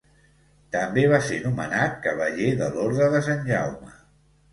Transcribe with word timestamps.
També 0.75 1.01
va 1.11 1.19
ser 1.25 1.37
nomenat 1.43 1.99
cavaller 2.05 2.47
de 2.63 2.71
l'Orde 2.79 3.11
de 3.17 3.21
Sant 3.29 3.45
Jaume. 3.51 3.93